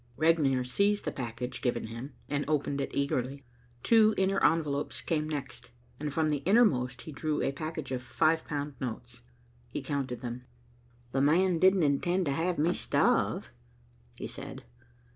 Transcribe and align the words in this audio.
Regnier 0.17 0.63
seized 0.63 1.05
the 1.05 1.11
package 1.11 1.61
given 1.61 1.85
him, 1.85 2.13
and 2.27 2.43
opened 2.47 2.81
it 2.81 2.89
eagerly. 2.91 3.45
Two 3.83 4.15
inner 4.17 4.43
envelopes 4.43 4.99
came 4.99 5.29
next, 5.29 5.69
and 5.99 6.11
from 6.11 6.29
the 6.29 6.39
innermost 6.39 7.03
he 7.03 7.11
drew 7.11 7.43
a 7.43 7.51
package 7.51 7.91
of 7.91 8.01
five 8.01 8.43
pound 8.43 8.73
notes. 8.79 9.21
He 9.67 9.83
counted 9.83 10.21
them. 10.21 10.45
"'The 11.11 11.21
man' 11.21 11.59
didn't 11.59 11.83
intend 11.83 12.25
to 12.25 12.31
have 12.31 12.57
me 12.57 12.73
starve," 12.73 13.51
he 14.17 14.25
said. 14.25 14.63